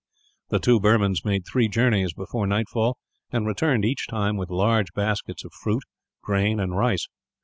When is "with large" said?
4.35-4.91